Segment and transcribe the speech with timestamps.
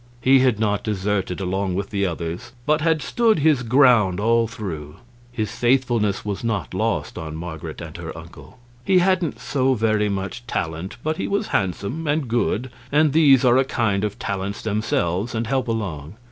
[0.19, 4.95] He had not deserted along with the others, but had stood his ground all through.
[5.31, 8.57] His faithfulness was not lost on Marget and her uncle.
[8.83, 13.57] He hadn't so very much talent, but he was handsome and good, and these are
[13.59, 16.15] a kind of talents themselves and help along.